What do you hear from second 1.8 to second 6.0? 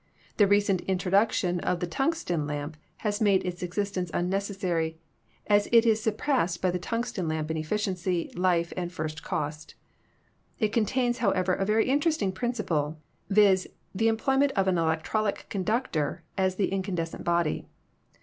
tung sten lamp has made its existence unnecessary, as it